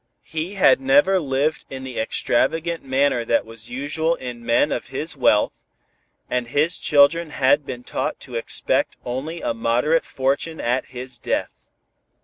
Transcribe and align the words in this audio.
He 0.25 0.55
had 0.55 0.81
never 0.81 1.19
lived 1.19 1.65
in 1.69 1.83
the 1.83 1.99
extravagant 1.99 2.83
manner 2.83 3.23
that 3.23 3.45
was 3.45 3.69
usual 3.69 4.15
in 4.15 4.43
men 4.43 4.71
of 4.71 4.87
his 4.87 5.15
wealth, 5.15 5.63
and 6.27 6.47
his 6.47 6.79
children 6.79 7.29
had 7.29 7.67
been 7.67 7.83
taught 7.83 8.19
to 8.21 8.33
expect 8.33 8.97
only 9.05 9.41
a 9.41 9.53
moderate 9.53 10.03
fortune 10.03 10.59
at 10.59 10.85
his 10.85 11.19
death. 11.19 11.69